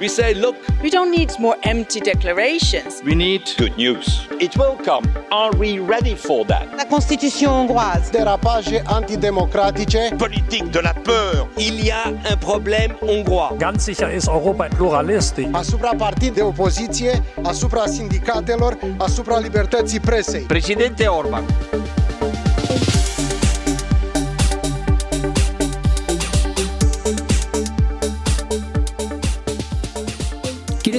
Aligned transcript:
We 0.00 0.08
say, 0.08 0.32
look, 0.34 0.56
We 0.82 0.90
don't 0.90 1.10
need 1.10 1.30
more 1.40 1.56
empty 1.64 2.00
declarations. 2.00 3.02
we 3.04 3.14
need 3.14 3.42
good 3.58 3.76
news. 3.76 4.28
It 4.38 4.56
will 4.56 4.76
come. 4.84 5.04
Are 5.32 5.50
we 5.58 5.80
ready 5.80 6.14
for 6.14 6.44
that? 6.46 6.66
La 6.76 6.84
Constitution 6.84 7.50
hongroise. 7.50 8.10
derapaje 8.12 8.82
antidemocratice, 8.86 10.14
Politique 10.16 10.70
de 10.70 10.80
la 10.80 10.92
peur. 10.92 11.48
Il 11.56 11.84
y 11.84 11.90
a 11.90 12.06
un 12.32 12.36
problème 12.36 12.94
hongrois. 13.00 13.56
Ganz 13.58 13.82
sicher 13.84 14.10
ist 14.14 14.28
Europa 14.28 14.68
pluralistisch. 14.68 15.48
asupra 15.52 15.90
partid 15.96 16.34
de 16.34 16.42
opoziție, 16.42 17.22
asupra 17.42 17.86
sindicatelor, 17.86 18.78
asupra 18.98 19.38
libertății 19.38 20.00
presei. 20.00 20.40
Presidente 20.42 21.06
Orban, 21.06 21.44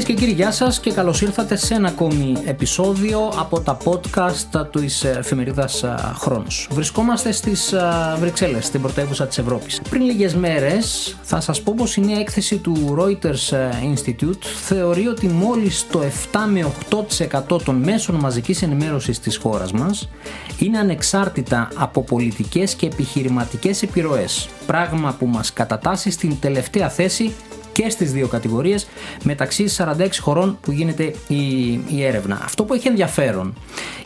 και 0.10 0.16
κύριοι, 0.16 0.32
γεια 0.32 0.52
σας 0.52 0.80
και 0.80 0.92
καλώς 0.92 1.22
ήρθατε 1.22 1.56
σε 1.56 1.74
ένα 1.74 1.88
ακόμη 1.88 2.36
επεισόδιο 2.46 3.32
από 3.38 3.60
τα 3.60 3.78
podcast 3.84 4.68
τη 4.72 5.08
εφημερίδας 5.18 5.84
Χρόνος. 6.14 6.68
Βρισκόμαστε 6.72 7.32
στις 7.32 7.74
Βρυξέλλες, 8.20 8.66
στην 8.66 8.82
πρωτεύουσα 8.82 9.28
της 9.28 9.38
Ευρώπης. 9.38 9.82
Πριν 9.90 10.02
λίγες 10.02 10.36
μέρες, 10.36 11.18
θα 11.22 11.42
σας 11.42 11.62
πω 11.62 11.74
πως 11.78 11.96
η 11.96 12.02
νέα 12.02 12.20
έκθεση 12.20 12.58
του 12.58 12.98
Reuters 13.00 13.56
Institute 13.94 14.44
θεωρεί 14.66 15.08
ότι 15.08 15.28
μόλις 15.28 15.88
το 15.92 16.02
7 16.02 16.46
με 16.48 16.64
8% 16.64 17.62
των 17.64 17.76
μέσων 17.76 18.16
μαζικής 18.16 18.62
ενημέρωσης 18.62 19.20
της 19.20 19.38
χώρας 19.38 19.72
μας 19.72 20.10
είναι 20.60 20.78
ανεξάρτητα 20.78 21.68
από 21.76 22.04
πολιτικές 22.04 22.74
και 22.74 22.86
επιχειρηματικές 22.86 23.82
επιρροές. 23.82 24.50
Πράγμα 24.66 25.16
που 25.20 25.26
μας 25.26 25.54
κατατάσσει 25.54 26.12
στην 26.12 26.40
τελευταία 26.40 26.90
θέση 26.90 27.34
και 27.72 27.90
στις 27.90 28.12
δύο 28.12 28.28
κατηγορίες 28.28 28.88
μεταξύ 29.24 29.66
46 29.78 30.08
χωρών 30.20 30.58
που 30.62 30.72
γίνεται 30.72 31.14
η, 31.28 31.72
η 31.88 32.04
έρευνα. 32.04 32.40
Αυτό 32.44 32.64
που 32.64 32.74
έχει 32.74 32.88
ενδιαφέρον 32.88 33.54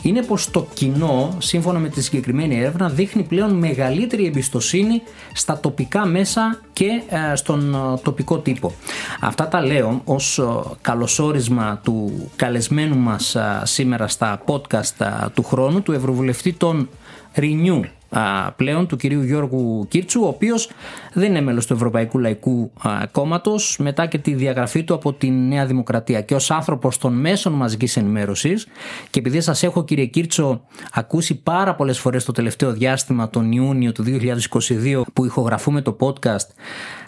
είναι 0.01 0.21
πως 0.21 0.51
το 0.51 0.67
κοινό, 0.73 1.37
σύμφωνα 1.37 1.79
με 1.79 1.89
τη 1.89 2.03
συγκεκριμένη 2.03 2.57
έρευνα, 2.59 2.89
δείχνει 2.89 3.23
πλέον 3.23 3.53
μεγαλύτερη 3.53 4.25
εμπιστοσύνη 4.25 5.01
στα 5.33 5.59
τοπικά 5.59 6.05
μέσα 6.05 6.59
και 6.73 7.01
ε, 7.09 7.35
στον 7.35 7.75
ε, 7.75 7.97
τοπικό 8.03 8.37
τύπο. 8.37 8.73
Αυτά 9.19 9.47
τα 9.47 9.65
λέω 9.65 10.01
ως 10.05 10.37
ε, 10.37 10.43
καλωσόρισμα 10.81 11.79
του 11.83 12.29
καλεσμένου 12.35 12.97
μας 12.97 13.35
ε, 13.35 13.61
σήμερα 13.63 14.07
στα 14.07 14.41
podcast 14.45 14.97
ε, 14.97 15.29
του 15.33 15.43
χρόνου, 15.43 15.81
του 15.81 15.91
Ευρωβουλευτή 15.91 16.53
των 16.53 16.89
Renew 17.35 17.81
α, 18.13 18.51
πλέον 18.51 18.87
του 18.87 18.95
κυρίου 18.95 19.21
Γιώργου 19.23 19.87
Κίρτσου, 19.87 20.21
ο 20.23 20.27
οποίος 20.27 20.69
δεν 21.13 21.29
είναι 21.29 21.41
μέλος 21.41 21.65
του 21.65 21.73
Ευρωπαϊκού 21.73 22.19
Λαϊκού 22.19 22.71
α, 22.81 23.07
Κόμματος 23.11 23.77
μετά 23.79 24.05
και 24.05 24.17
τη 24.17 24.33
διαγραφή 24.33 24.83
του 24.83 24.93
από 24.93 25.13
τη 25.13 25.29
Νέα 25.29 25.65
Δημοκρατία. 25.65 26.21
Και 26.21 26.35
ως 26.35 26.51
άνθρωπος 26.51 26.97
των 26.97 27.13
μέσων 27.13 27.53
μαζικής 27.53 27.97
ενημέρωσης 27.97 28.67
και 29.09 29.19
επειδή 29.19 29.41
σας 29.41 29.63
έχω 29.63 29.83
κύριε 29.83 30.05
Κίρτσο 30.05 30.61
ακούσει 30.93 31.41
πάρα 31.41 31.75
πολλές 31.75 31.99
φορές 31.99 32.25
το 32.25 32.31
τελευταίο 32.31 32.71
διάστημα 32.71 33.29
τον 33.29 33.51
Ιούνιο 33.51 33.91
του 33.91 34.03
2022 34.03 35.01
που 35.13 35.25
ηχογραφούμε 35.25 35.81
το 35.81 35.97
podcast 35.99 36.47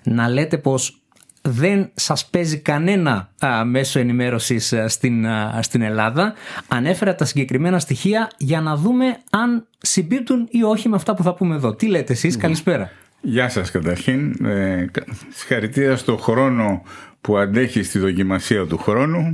να 0.04 0.30
λέτε 0.30 0.58
πως 0.58 1.05
δεν 1.48 1.92
σας 1.94 2.26
παίζει 2.26 2.58
κανένα 2.58 3.30
α, 3.46 3.66
μέσο 3.66 4.00
ενημέρωσης 4.00 4.74
α, 4.74 4.88
στην, 4.88 5.28
α, 5.28 5.60
στην 5.62 5.82
Ελλάδα. 5.82 6.34
Ανέφερα 6.68 7.16
τα 7.16 7.26
συγκεκριμένα 7.26 7.80
στοιχεία 7.80 8.30
για 8.38 8.62
να 8.62 8.76
δούμε 8.76 9.18
αν 9.30 9.68
συμπίπτουν 9.78 10.48
ή 10.50 10.64
όχι 10.64 10.90
με 10.90 10.96
αυτά 10.96 11.16
που 11.16 11.24
θα 11.24 11.34
πούμε 11.34 11.56
εδώ. 11.56 11.76
Τι 11.76 11.88
λέτε 11.88 12.14
εσείς, 12.14 12.38
καλησπέρα. 12.38 12.92
Γεια 13.22 13.50
σας 13.50 13.72
καταρχήν. 13.72 14.46
Ε, 14.46 14.88
κα- 14.92 15.06
συγχαρητήρια 15.30 15.96
στο 15.96 16.18
χρόνο 16.18 16.82
που 17.22 17.38
αντέχει 17.38 17.84
στη 17.84 18.00
δοκιμασία 18.00 18.66
του 18.66 18.78
χρόνου. 18.78 19.30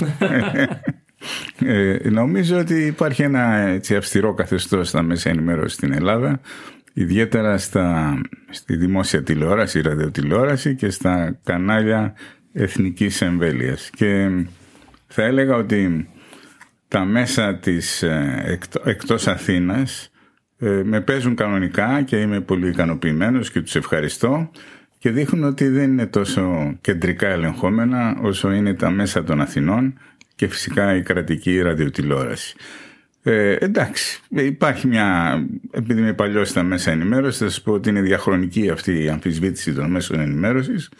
ε, 1.65 2.09
νομίζω 2.09 2.57
ότι 2.57 2.85
υπάρχει 2.85 3.21
ένα 3.21 3.55
έτσι, 3.55 3.95
αυστηρό 3.95 4.33
καθεστώς 4.33 4.87
στα 4.87 5.01
μέσα 5.01 5.29
ενημέρωσης 5.29 5.73
στην 5.77 5.93
Ελλάδα 5.93 6.39
ιδιαίτερα 6.93 7.57
στα, 7.57 8.21
στη 8.49 8.75
δημόσια 8.75 9.23
τηλεόραση, 9.23 9.81
ραδιοτηλεόραση 9.81 10.75
και 10.75 10.89
στα 10.89 11.39
κανάλια 11.43 12.13
εθνικής 12.53 13.21
εμβέλειας 13.21 13.89
και 13.89 14.29
θα 15.07 15.23
έλεγα 15.23 15.55
ότι 15.55 16.09
τα 16.87 17.05
μέσα 17.05 17.55
της 17.55 18.03
ε, 18.03 18.43
εκτό- 18.45 18.81
εκτός 18.85 19.27
Αθήνας 19.27 20.11
ε, 20.59 20.81
με 20.83 21.01
παίζουν 21.01 21.35
κανονικά 21.35 22.01
και 22.01 22.15
είμαι 22.15 22.41
πολύ 22.41 22.67
ικανοποιημένος 22.67 23.51
και 23.51 23.61
τους 23.61 23.75
ευχαριστώ 23.75 24.51
και 24.97 25.09
δείχνουν 25.09 25.43
ότι 25.43 25.67
δεν 25.67 25.91
είναι 25.91 26.05
τόσο 26.05 26.75
κεντρικά 26.81 27.27
ελεγχόμενα 27.27 28.17
όσο 28.21 28.51
είναι 28.51 28.73
τα 28.73 28.89
μέσα 28.89 29.23
των 29.23 29.41
Αθηνών 29.41 29.99
και 30.35 30.47
φυσικά 30.47 30.95
η 30.95 31.01
κρατική 31.01 31.61
ραδιοτηλεόραση. 31.61 32.55
Ε, 33.23 33.55
εντάξει, 33.59 34.21
υπάρχει 34.29 34.87
μια. 34.87 35.39
Επειδή 35.71 35.99
είμαι 35.99 36.13
παλιός 36.13 36.49
στα 36.49 36.63
μέσα 36.63 36.91
ενημέρωσης, 36.91 37.39
θα 37.39 37.49
σας 37.49 37.61
πω 37.61 37.71
ότι 37.71 37.89
είναι 37.89 38.01
διαχρονική 38.01 38.69
αυτή 38.69 39.03
η 39.03 39.09
αμφισβήτηση 39.09 39.73
των 39.73 39.91
μέσων 39.91 40.19
ενημέρωσης. 40.19 40.91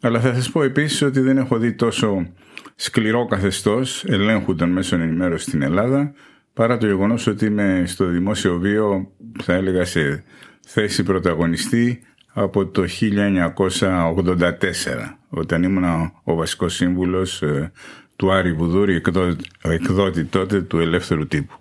Αλλά 0.00 0.20
θα 0.20 0.34
σας 0.34 0.50
πω 0.50 0.62
επίσης 0.62 1.02
ότι 1.02 1.20
δεν 1.20 1.36
έχω 1.36 1.58
δει 1.58 1.72
τόσο 1.72 2.26
σκληρό 2.74 3.26
καθεστώς 3.26 4.04
ελέγχου 4.04 4.54
των 4.54 4.70
μέσων 4.70 5.00
ενημέρωσης 5.00 5.46
στην 5.46 5.62
Ελλάδα, 5.62 6.12
παρά 6.54 6.78
το 6.78 6.86
γεγονός 6.86 7.26
ότι 7.26 7.46
είμαι 7.46 7.82
στο 7.86 8.06
δημόσιο 8.06 8.58
βίο, 8.58 9.10
θα 9.42 9.52
έλεγα, 9.52 9.84
σε 9.84 10.24
θέση 10.66 11.02
πρωταγωνιστή 11.02 12.02
από 12.32 12.66
το 12.66 12.84
1984, 12.84 15.18
όταν 15.28 15.62
ήμουν 15.62 16.12
ο 16.24 16.34
βασικός 16.34 16.74
σύμβουλος 16.74 17.42
ε, 17.42 17.72
του 18.16 18.32
Άρη 18.32 18.52
Βουδούρη, 18.52 18.94
εκδότη, 18.94 19.44
εκδότη 19.62 20.24
τότε 20.24 20.60
του 20.60 20.78
ελεύθερου 20.78 21.26
τύπου. 21.26 21.54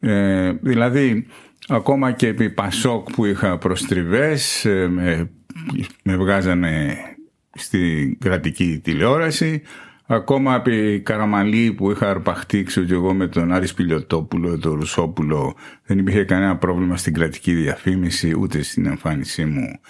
Ε, 0.00 0.52
δηλαδή, 0.52 1.26
ακόμα 1.68 2.12
και 2.12 2.26
επί 2.26 2.50
Πασόκ 2.50 3.12
που 3.12 3.24
είχα 3.24 3.58
προστριβές, 3.58 4.64
ε, 4.64 4.88
με, 4.88 5.30
με 6.02 6.16
βγάζανε 6.16 6.96
στη 7.54 8.16
κρατική 8.20 8.80
τηλεόραση, 8.82 9.62
ακόμα 10.06 10.54
επί 10.54 11.00
Καραμαλή 11.00 11.72
που 11.72 11.90
είχα 11.90 12.10
αρπαχτεί, 12.10 12.62
ξέρω 12.62 12.86
και 12.86 12.94
εγώ, 12.94 13.14
με 13.14 13.26
τον 13.26 13.52
Άρη 13.52 13.66
Σπηλιοτόπουλο, 13.66 14.58
τον 14.58 14.72
Ρουσόπουλο, 14.72 15.56
δεν 15.84 15.98
υπήρχε 15.98 16.24
κανένα 16.24 16.56
πρόβλημα 16.56 16.96
στην 16.96 17.14
κρατική 17.14 17.52
διαφήμιση, 17.52 18.36
ούτε 18.38 18.62
στην 18.62 18.86
εμφάνισή 18.86 19.44
μου 19.44 19.80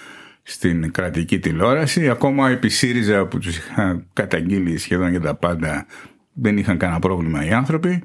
στην 0.43 0.91
κρατική 0.91 1.39
τηλεόραση. 1.39 2.09
Ακόμα 2.09 2.49
επί 2.49 2.69
ΣΥΡΙΖΑ 2.69 3.25
που 3.25 3.37
τους 3.39 3.57
είχα 3.57 4.05
καταγγείλει 4.13 4.77
σχεδόν 4.77 5.09
για 5.09 5.19
τα 5.21 5.35
πάντα, 5.35 5.85
δεν 6.33 6.57
είχαν 6.57 6.77
κανένα 6.77 6.99
πρόβλημα 6.99 7.45
οι 7.45 7.51
άνθρωποι. 7.51 8.03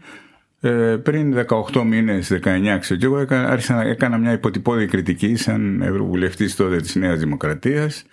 Ε, 0.61 0.97
πριν 1.03 1.35
18 1.73 1.83
μήνες, 1.85 2.29
19 2.33 2.79
ξέρω 2.81 2.99
και 3.01 3.07
εγώ 3.07 3.19
έκανα, 3.19 3.49
άρχισα, 3.49 3.75
να- 3.75 3.83
έκανα 3.89 4.19
μια 4.19 4.33
υποτυπώδη 4.33 4.87
κριτική 4.87 5.37
σαν 5.37 5.83
Ευρωβουλευτής 5.83 6.57
τότε 6.57 6.77
της 6.77 6.95
Νέας 6.95 7.19
Δημοκρατίας 7.19 8.05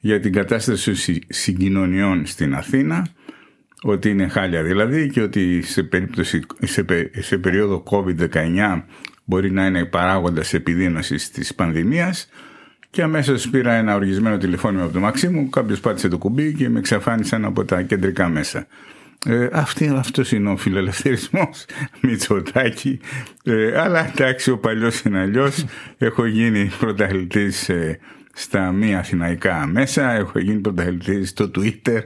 για 0.00 0.20
την 0.20 0.32
κατάσταση 0.32 0.84
των 0.84 0.94
συ- 0.94 1.22
συγκοινωνιών 1.28 2.26
στην 2.26 2.54
Αθήνα 2.54 3.06
ότι 3.82 4.10
είναι 4.10 4.28
χάλια 4.28 4.62
δηλαδή 4.62 5.08
και 5.08 5.20
ότι 5.22 5.62
σε, 5.62 5.82
περίπτωση, 5.82 6.40
σε, 6.62 6.82
πε- 6.82 7.22
σε 7.22 7.38
περίοδο 7.38 7.82
COVID-19 7.90 8.82
μπορεί 9.24 9.50
να 9.50 9.66
είναι 9.66 9.84
παράγοντας 9.84 10.54
επιδείνωσης 10.54 11.30
της 11.30 11.54
πανδημίας 11.54 12.28
και 12.90 13.02
αμέσως 13.02 13.48
πήρα 13.48 13.72
ένα 13.72 13.94
οργισμένο 13.94 14.36
τηλεφώνημα 14.36 14.84
από 14.84 14.92
το 14.92 15.00
μαξί 15.00 15.28
μου, 15.28 15.48
κάποιος 15.48 15.80
πάτησε 15.80 16.08
το 16.08 16.18
κουμπί 16.18 16.54
και 16.54 16.68
με 16.68 16.78
εξαφάνισαν 16.78 17.44
από 17.44 17.64
τα 17.64 17.82
κεντρικά 17.82 18.28
μέσα. 18.28 18.66
Ε, 19.26 19.48
αυτή, 19.52 19.88
αυτός 19.96 20.32
είναι 20.32 20.50
ο 20.50 20.56
φιλελευθερισμός 20.56 21.64
Μητσοτάκη 22.02 23.00
ε, 23.44 23.80
αλλά 23.80 24.08
εντάξει 24.08 24.50
ο 24.50 24.58
παλιός 24.58 25.00
είναι 25.00 25.18
αλλιώς. 25.20 25.64
έχω 25.98 26.26
γίνει 26.26 26.70
πρωταθλητής 26.78 27.68
ε, 27.68 27.98
στα 28.32 28.72
μη 28.72 28.94
αθηναϊκά 28.94 29.66
μέσα 29.66 30.12
έχω 30.12 30.38
γίνει 30.38 30.58
πρωταθλητής 30.58 31.28
στο 31.28 31.50
Twitter 31.54 31.82
ε, 31.86 32.00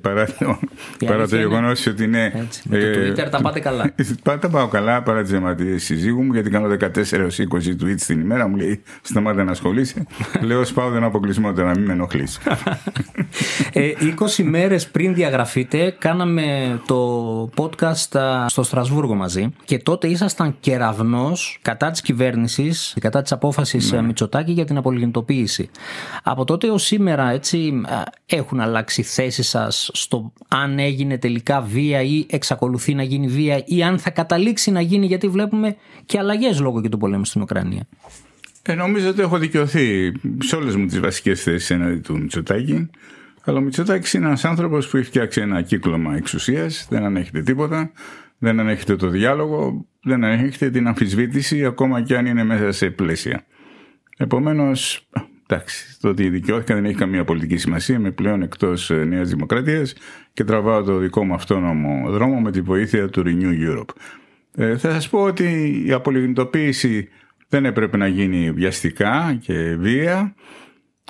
παρά 0.00 0.26
το, 0.26 0.58
Η 0.98 1.04
παρά 1.06 1.16
το 1.16 1.20
αλήθεια 1.22 1.38
είναι- 1.38 1.48
γεγονός 1.48 1.86
ότι 1.86 2.04
είναι 2.04 2.32
Έτσι, 2.34 2.62
με 2.68 2.78
το 2.78 2.86
ε, 2.86 3.12
Twitter 3.12 3.28
τα 3.30 3.40
πάτε 3.40 3.60
καλά. 3.60 3.94
Πάτα 4.22 4.48
πάω 4.48 4.68
καλά 4.68 5.02
παρά 5.02 5.22
τις 5.22 5.32
αιματίε 5.32 5.78
συζύγου 5.78 6.22
μου, 6.22 6.32
γιατί 6.32 6.50
κάνω 6.50 6.76
14 6.80 7.12
έως 7.12 7.38
20 7.38 7.44
tweets 7.82 8.00
την 8.06 8.20
ημέρα. 8.20 8.48
Μου 8.48 8.56
λέει 8.56 8.82
σταμάτα 9.02 9.44
να 9.44 9.50
ασχολείσαι. 9.50 10.06
Λέω 10.40 10.64
σπάω 10.64 10.90
τον 10.90 11.04
αποκλεισμό 11.04 11.52
τώρα, 11.52 11.66
να 11.68 11.74
μην 11.78 11.84
με 11.86 11.92
ενοχλήσει. 11.92 12.38
Ε, 13.72 13.90
20 14.38 14.42
μέρες 14.42 14.88
πριν 14.88 15.14
διαγραφείτε 15.14 15.94
κάναμε 15.98 16.78
το 16.86 17.50
podcast 17.56 18.18
α, 18.18 18.48
στο 18.48 18.62
Στρασβούργο 18.62 19.14
μαζί 19.14 19.48
και 19.64 19.78
τότε 19.78 20.06
ήσασταν 20.08 20.56
κεραυνός 20.60 21.58
κατά 21.62 21.90
της 21.90 22.00
κυβέρνησης, 22.00 22.96
κατά 23.00 23.22
της 23.22 23.32
απόφασης 23.32 23.92
ναι. 23.92 24.02
Μητσοτάκη 24.02 24.52
για 24.52 24.64
την 24.64 24.76
απολιγνητοποίηση. 24.76 25.70
Από 26.22 26.44
τότε 26.44 26.70
ως 26.70 26.82
σήμερα 26.82 27.30
έτσι 27.30 27.82
α, 27.86 28.02
έχουν 28.26 28.60
αλλάξει 28.60 29.02
θέσεις 29.02 29.43
σας 29.44 29.90
στο 29.92 30.32
αν 30.48 30.78
έγινε 30.78 31.18
τελικά 31.18 31.60
βία 31.60 32.02
ή 32.02 32.26
εξακολουθεί 32.30 32.94
να 32.94 33.02
γίνει 33.02 33.26
βία 33.26 33.62
ή 33.66 33.82
αν 33.82 33.98
θα 33.98 34.10
καταλήξει 34.10 34.70
να 34.70 34.80
γίνει 34.80 35.06
γιατί 35.06 35.28
βλέπουμε 35.28 35.76
και 36.06 36.18
αλλαγές 36.18 36.60
λόγω 36.60 36.80
και 36.80 36.88
του 36.88 36.98
πολέμου 36.98 37.24
στην 37.24 37.42
Ουκρανία. 37.42 37.86
Ε, 38.62 38.74
νομίζω 38.74 39.08
ότι 39.08 39.20
έχω 39.20 39.38
δικαιωθεί 39.38 40.12
σε 40.38 40.56
όλες 40.56 40.76
μου 40.76 40.86
τις 40.86 41.00
βασικές 41.00 41.42
θέσεις 41.42 41.70
έναντι 41.70 42.00
του 42.00 42.18
Μητσοτάκη. 42.18 42.90
Αλλά 43.44 43.58
ο 43.58 43.60
Μητσοτάκης 43.60 44.12
είναι 44.12 44.26
ένας 44.26 44.44
άνθρωπος 44.44 44.88
που 44.88 44.96
έχει 44.96 45.06
φτιάξει 45.06 45.40
ένα 45.40 45.62
κύκλωμα 45.62 46.16
εξουσίας, 46.16 46.86
δεν 46.90 47.04
ανέχεται 47.04 47.42
τίποτα, 47.42 47.92
δεν 48.38 48.60
ανέχεται 48.60 48.96
το 48.96 49.08
διάλογο, 49.08 49.86
δεν 50.02 50.24
ανέχεται 50.24 50.70
την 50.70 50.86
αμφισβήτηση, 50.86 51.64
ακόμα 51.64 52.02
και 52.02 52.16
αν 52.16 52.26
είναι 52.26 52.44
μέσα 52.44 52.72
σε 52.72 52.90
πλαίσια. 52.90 53.44
Επομένως, 54.16 55.08
εντάξει, 55.54 56.00
το 56.00 56.08
ότι 56.08 56.28
δικαιώθηκα 56.28 56.74
δεν 56.74 56.84
έχει 56.84 56.94
καμία 56.94 57.24
πολιτική 57.24 57.56
σημασία. 57.56 57.94
Είμαι 57.94 58.10
πλέον 58.10 58.42
εκτός 58.42 58.90
ε, 58.90 59.04
Νέας 59.04 59.28
Δημοκρατίας 59.28 59.94
και 60.32 60.44
τραβάω 60.44 60.82
το 60.82 60.96
δικό 60.96 61.24
μου 61.24 61.34
αυτόνομο 61.34 62.10
δρόμο 62.10 62.40
με 62.40 62.50
τη 62.50 62.60
βοήθεια 62.60 63.08
του 63.08 63.22
Renew 63.26 63.70
Europe. 63.70 63.94
Ε, 64.56 64.76
θα 64.76 64.90
σας 64.90 65.08
πω 65.08 65.22
ότι 65.22 65.82
η 65.86 65.92
απολιγνητοποίηση 65.92 67.08
δεν 67.48 67.64
έπρεπε 67.64 67.96
να 67.96 68.06
γίνει 68.06 68.50
βιαστικά 68.50 69.38
και 69.40 69.76
βία. 69.78 70.34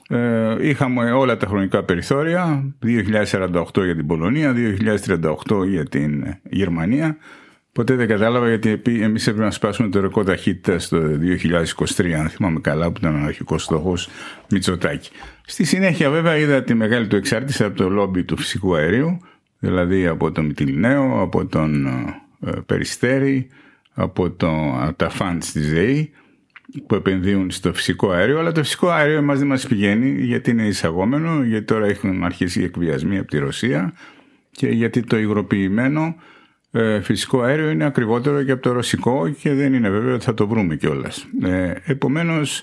Ε, 0.09 0.69
είχαμε 0.69 1.13
όλα 1.13 1.37
τα 1.37 1.47
χρονικά 1.47 1.85
περιθώρια, 1.85 2.75
2048 2.83 3.85
για 3.85 3.97
την 3.97 4.07
Πολωνία, 4.07 4.55
2038 4.55 5.67
για 5.67 5.85
την 5.85 6.39
Γερμανία. 6.43 7.17
Ποτέ 7.75 7.95
δεν 7.95 8.09
κατάλαβα 8.09 8.49
γιατί 8.49 8.81
εμείς 9.03 9.27
έπρεπε 9.27 9.45
να 9.45 9.51
σπάσουμε 9.51 9.89
το 9.89 10.01
ρεκόρ 10.01 10.25
ταχύτητας 10.25 10.89
το 10.89 10.99
2023, 11.97 12.11
αν 12.11 12.29
θυμάμαι 12.29 12.61
καλά, 12.61 12.91
που 12.91 12.99
ήταν 12.99 13.23
ο 13.23 13.27
αρχικός 13.27 13.63
στόχος 13.63 14.09
Μητσοτάκη. 14.51 15.11
Στη 15.47 15.65
συνέχεια, 15.65 16.11
βέβαια, 16.11 16.37
είδα 16.37 16.63
τη 16.63 16.75
μεγάλη 16.75 17.07
του 17.07 17.17
εξάρτηση 17.17 17.65
από 17.65 17.77
το 17.77 17.89
λόμπι 17.89 18.25
του 18.25 18.37
φυσικού 18.37 18.75
αερίου, 18.75 19.21
δηλαδή 19.59 20.07
από 20.07 20.33
τον 20.33 20.45
Μητυλινέο, 20.45 21.21
από 21.23 21.47
τον 21.47 21.87
ε, 22.47 22.51
Περιστέρη, 22.67 23.49
από, 23.95 24.31
το, 24.31 24.75
από 24.81 24.95
τα 24.97 25.09
φαντ 25.09 25.41
της 25.41 25.71
ΔΕΗ 25.71 26.11
που 26.87 26.95
επενδύουν 26.95 27.51
στο 27.51 27.75
φυσικό 27.75 28.11
αέριο, 28.11 28.39
αλλά 28.39 28.53
το 28.53 28.63
φυσικό 28.63 28.89
αέριο 28.89 29.17
εμάς 29.17 29.39
δεν 29.39 29.47
μας 29.47 29.67
πηγαίνει 29.67 30.25
γιατί 30.25 30.51
είναι 30.51 30.67
εισαγόμενο, 30.67 31.43
γιατί 31.43 31.65
τώρα 31.65 31.87
έχουν 31.87 32.25
αρχίσει 32.25 32.61
οι 32.61 32.65
εκβιασμοί 32.65 33.19
από 33.19 33.29
τη 33.29 33.39
Ρωσία 33.39 33.93
και 34.51 34.69
γιατί 34.69 35.03
το 35.03 35.19
υγροποιημένο 35.19 36.17
ε, 36.77 37.01
φυσικό 37.01 37.41
αέριο 37.41 37.71
είναι 37.71 37.85
ακριβότερο 37.85 38.43
και 38.43 38.53
από 38.53 38.63
το 38.63 38.73
ρωσικό 38.73 39.29
και 39.29 39.55
δεν 39.55 39.75
είναι 39.75 39.91
βέβαιο 39.91 40.15
ότι 40.15 40.25
θα 40.25 40.35
το 40.35 40.49
βρούμε 40.49 40.77
κιόλας. 40.77 41.27
Ε, 41.43 41.73
επομένως 41.85 42.63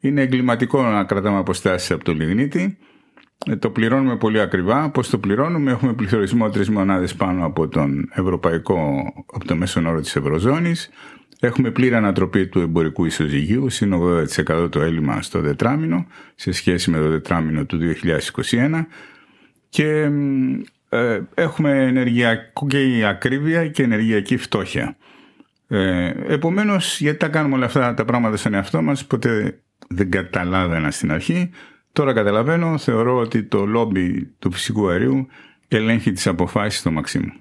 είναι 0.00 0.22
εγκληματικό 0.22 0.82
να 0.82 1.04
κρατάμε 1.04 1.38
αποστάσεις 1.38 1.90
από 1.90 2.04
το 2.04 2.12
λιγνίτη. 2.12 2.78
Ε, 3.46 3.56
το 3.56 3.70
πληρώνουμε 3.70 4.16
πολύ 4.16 4.40
ακριβά. 4.40 4.90
Πώς 4.90 5.10
το 5.10 5.18
πληρώνουμε, 5.18 5.70
έχουμε 5.70 5.92
πληθωρισμό 5.92 6.50
τρεις 6.50 6.70
μονάδες 6.70 7.14
πάνω 7.14 7.46
από 7.46 7.68
τον 7.68 8.08
ευρωπαϊκό, 8.12 9.02
από 9.32 9.44
το 9.44 9.56
μέσον 9.56 9.86
όρο 9.86 10.00
της 10.00 10.16
Ευρωζώνης. 10.16 10.90
Έχουμε 11.40 11.70
πλήρη 11.70 11.94
ανατροπή 11.94 12.46
του 12.46 12.60
εμπορικού 12.60 13.04
ισοζυγίου, 13.04 13.68
συν 13.68 13.92
80% 13.92 14.68
το 14.70 14.80
έλλειμμα 14.80 15.22
στο 15.22 15.40
τετράμινο 15.40 16.06
σε 16.34 16.52
σχέση 16.52 16.90
με 16.90 16.98
το 16.98 17.10
τετράμινο 17.10 17.64
του 17.64 17.78
2021 17.78 18.86
και 19.68 20.10
ε, 20.96 21.28
έχουμε 21.34 21.86
ενεργειακή 21.86 23.04
ακρίβεια 23.04 23.68
και 23.68 23.82
ενεργειακή 23.82 24.36
φτώχεια. 24.36 24.96
Ε, 25.68 26.12
επομένως, 26.28 27.00
γιατί 27.00 27.18
τα 27.18 27.28
κάνουμε 27.28 27.54
όλα 27.54 27.64
αυτά 27.64 27.94
τα 27.94 28.04
πράγματα 28.04 28.36
στον 28.36 28.54
εαυτό 28.54 28.82
μας, 28.82 29.04
ποτέ 29.06 29.60
δεν 29.88 30.10
καταλάβαινα 30.10 30.90
στην 30.90 31.12
αρχή. 31.12 31.50
Τώρα 31.92 32.12
καταλαβαίνω, 32.12 32.78
θεωρώ 32.78 33.16
ότι 33.16 33.42
το 33.42 33.66
λόμπι 33.66 34.34
του 34.38 34.52
φυσικού 34.52 34.88
αερίου 34.88 35.26
ελέγχει 35.68 36.12
τις 36.12 36.26
αποφάσεις 36.26 36.80
στο 36.80 36.90
Μαξίμου. 36.90 37.32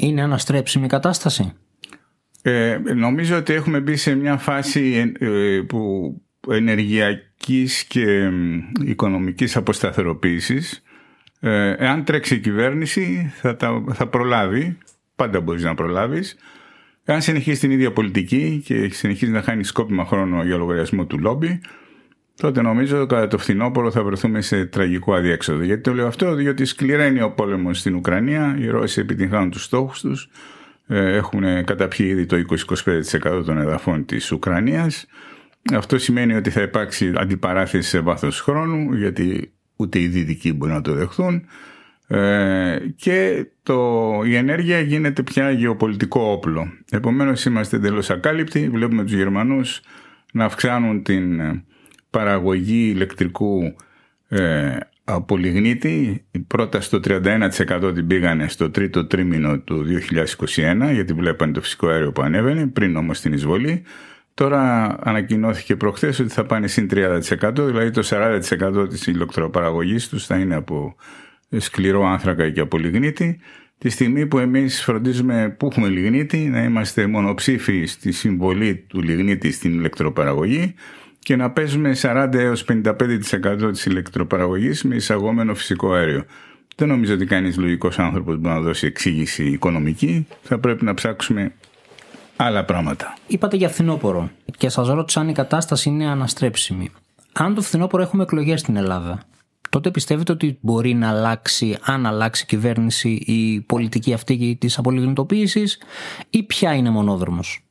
Είναι 0.00 0.22
αναστρέψιμη 0.22 0.86
κατάσταση; 0.86 1.52
Ε, 2.42 2.78
νομίζω 2.94 3.36
ότι 3.36 3.52
έχουμε 3.52 3.80
μπει 3.80 3.96
σε 3.96 4.14
μια 4.14 4.36
φάση 4.36 5.12
ε, 5.18 5.60
που 5.68 6.14
ενεργειακής 6.48 7.84
και 7.84 8.30
οικονομικής 8.84 9.56
αποσταθεροποίησης 9.56 10.82
ε, 11.40 11.70
εάν 11.70 12.04
τρέξει 12.04 12.34
η 12.34 12.38
κυβέρνηση 12.38 13.32
θα, 13.34 13.56
τα, 13.56 13.84
θα 13.92 14.06
προλάβει, 14.06 14.78
πάντα 15.16 15.40
μπορείς 15.40 15.62
να 15.62 15.74
προλάβεις 15.74 16.36
εάν 17.04 17.22
συνεχίσει 17.22 17.60
την 17.60 17.70
ίδια 17.70 17.92
πολιτική 17.92 18.62
και 18.64 18.88
συνεχίζει 18.88 19.30
να 19.30 19.42
χάνει 19.42 19.64
σκόπιμα 19.64 20.04
χρόνο 20.04 20.42
για 20.44 20.56
λογαριασμό 20.56 21.06
του 21.06 21.18
λόμπι 21.18 21.60
τότε 22.40 22.62
νομίζω 22.62 23.06
κατά 23.06 23.26
το 23.26 23.38
φθινόπωρο 23.38 23.90
θα 23.90 24.02
βρεθούμε 24.02 24.40
σε 24.40 24.64
τραγικό 24.64 25.14
αδιέξοδο. 25.14 25.62
Γιατί 25.62 25.82
το 25.82 25.94
λέω 25.94 26.06
αυτό, 26.06 26.34
διότι 26.34 26.64
σκληραίνει 26.64 27.22
ο 27.22 27.30
πόλεμος 27.30 27.78
στην 27.78 27.94
Ουκρανία, 27.94 28.56
οι 28.58 28.66
Ρώσοι 28.66 29.00
επιτυγχάνουν 29.00 29.50
τους 29.50 29.64
στόχους 29.64 30.00
τους, 30.00 30.30
ε, 30.86 31.14
έχουν 31.14 31.64
καταπιεί 31.64 32.06
ήδη 32.10 32.26
το 32.26 32.36
20-25% 32.36 33.42
των 33.44 33.58
εδαφών 33.58 34.04
της 34.04 34.32
Ουκρανίας. 34.32 35.06
Αυτό 35.74 35.98
σημαίνει 35.98 36.34
ότι 36.34 36.50
θα 36.50 36.62
υπάρξει 36.62 37.12
αντιπαράθεση 37.16 37.88
σε 37.88 38.00
βάθος 38.00 38.40
χρόνου, 38.40 38.94
γιατί 38.94 39.52
ούτε 39.80 39.98
οι 39.98 40.06
δυτικοί 40.06 40.52
μπορεί 40.52 40.72
να 40.72 40.80
το 40.80 40.92
δεχθούν. 40.92 41.46
Ε, 42.06 42.78
και 42.96 43.46
το, 43.62 44.10
η 44.24 44.34
ενέργεια 44.34 44.80
γίνεται 44.80 45.22
πια 45.22 45.50
γεωπολιτικό 45.50 46.20
όπλο. 46.20 46.72
Επομένως 46.90 47.44
είμαστε 47.44 47.76
εντελώς 47.76 48.10
ακάλυπτοι. 48.10 48.68
Βλέπουμε 48.68 49.02
τους 49.02 49.12
Γερμανούς 49.12 49.80
να 50.32 50.44
αυξάνουν 50.44 51.02
την 51.02 51.40
παραγωγή 52.10 52.90
ηλεκτρικού 52.94 53.74
ε, 54.28 54.76
από 55.04 55.36
λιγνίτη, 55.36 56.24
πρώτα 56.46 56.80
στο 56.80 57.00
31% 57.04 57.92
την 57.94 58.06
πήγανε 58.06 58.48
στο 58.48 58.70
τρίτο 58.70 59.06
τρίμηνο 59.06 59.58
του 59.58 59.84
2021 60.86 60.90
γιατί 60.92 61.12
βλέπανε 61.12 61.52
το 61.52 61.60
φυσικό 61.60 61.86
αέριο 61.86 62.12
που 62.12 62.22
ανέβαινε 62.22 62.66
πριν 62.66 62.96
όμως 62.96 63.20
την 63.20 63.32
εισβολή 63.32 63.82
τώρα 64.34 64.96
ανακοινώθηκε 65.02 65.76
προχθές 65.76 66.18
ότι 66.18 66.28
θα 66.28 66.44
πάνε 66.44 66.66
συν 66.66 66.88
30% 66.92 67.20
δηλαδή 67.54 67.90
το 67.90 68.08
40% 68.10 68.88
της 68.88 69.06
ηλεκτροπαραγωγής 69.06 70.08
τους 70.08 70.26
θα 70.26 70.36
είναι 70.36 70.54
από 70.54 70.96
σκληρό 71.56 72.06
άνθρακα 72.06 72.50
και 72.50 72.60
από 72.60 72.78
λιγνίτη 72.78 73.40
τη 73.80 73.88
στιγμή 73.88 74.26
που 74.26 74.38
εμείς 74.38 74.82
φροντίζουμε 74.82 75.54
που 75.58 75.66
έχουμε 75.66 75.88
λιγνίτη 75.88 76.38
να 76.38 76.62
είμαστε 76.62 77.06
μονοψήφοι 77.06 77.84
στη 77.84 78.12
συμβολή 78.12 78.84
του 78.88 79.02
λιγνίτη 79.02 79.52
στην 79.52 79.72
ηλεκτροπαραγωγή 79.72 80.74
και 81.18 81.36
να 81.36 81.50
παίζουμε 81.50 81.96
40 82.02 82.34
έως 82.34 82.64
55% 82.68 83.70
της 83.72 83.86
ηλεκτροπαραγωγής 83.86 84.82
με 84.82 84.94
εισαγόμενο 84.94 85.54
φυσικό 85.54 85.92
αέριο. 85.92 86.24
Δεν 86.76 86.88
νομίζω 86.88 87.14
ότι 87.14 87.26
κανείς 87.26 87.56
λογικός 87.56 87.98
άνθρωπος 87.98 88.38
μπορεί 88.38 88.54
να 88.54 88.60
δώσει 88.60 88.86
εξήγηση 88.86 89.44
οικονομική. 89.44 90.26
Θα 90.42 90.58
πρέπει 90.58 90.84
να 90.84 90.94
ψάξουμε 90.94 91.52
άλλα 92.42 92.64
πράγματα. 92.64 93.16
Είπατε 93.26 93.56
για 93.56 93.68
φθινόπωρο 93.68 94.30
και 94.58 94.68
σας 94.68 94.88
ρώτησα 94.88 95.20
αν 95.20 95.28
η 95.28 95.32
κατάσταση 95.32 95.88
είναι 95.88 96.06
αναστρέψιμη. 96.06 96.90
Αν 97.32 97.54
το 97.54 97.60
φθινόπωρο 97.60 98.02
έχουμε 98.02 98.22
εκλογές 98.22 98.60
στην 98.60 98.76
Ελλάδα, 98.76 99.22
τότε 99.70 99.90
πιστεύετε 99.90 100.32
ότι 100.32 100.58
μπορεί 100.60 100.94
να 100.94 101.08
αλλάξει, 101.08 101.76
αν 101.82 102.06
αλλάξει 102.06 102.42
η 102.42 102.46
κυβέρνηση, 102.46 103.08
η 103.08 103.60
πολιτική 103.60 104.12
αυτή 104.12 104.56
της 104.60 104.78
απολυγνητοποίησης 104.78 105.78
ή 106.30 106.42
ποια 106.42 106.74
είναι 106.74 106.90
μονόδρομος; 106.90 107.64